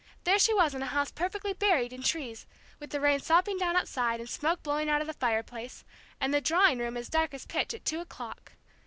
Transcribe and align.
There 0.23 0.39
she 0.39 0.51
was 0.51 0.73
in 0.73 0.81
a 0.81 0.87
house 0.87 1.11
perfectly 1.11 1.53
buried 1.53 1.93
in 1.93 2.01
trees, 2.01 2.47
with 2.79 2.89
the 2.89 2.99
rain 2.99 3.19
sopping 3.19 3.59
down 3.59 3.75
outside, 3.75 4.19
and 4.19 4.27
smoke 4.27 4.63
blowing 4.63 4.89
out 4.89 5.01
of 5.01 5.05
the 5.05 5.13
fireplace, 5.13 5.83
and 6.19 6.33
the 6.33 6.41
drawing 6.41 6.79
room 6.79 6.97
as 6.97 7.07
dark 7.07 7.35
as 7.35 7.45
pitch 7.45 7.71
at 7.75 7.85
two 7.85 7.99
o'clock. 8.01 8.53